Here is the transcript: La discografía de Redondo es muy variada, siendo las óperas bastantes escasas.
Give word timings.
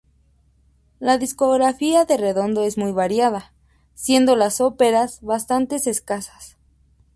La 0.99 1.19
discografía 1.19 2.05
de 2.05 2.17
Redondo 2.17 2.63
es 2.63 2.75
muy 2.75 2.91
variada, 2.91 3.53
siendo 3.93 4.35
las 4.35 4.59
óperas 4.59 5.21
bastantes 5.21 5.85
escasas. 5.85 6.57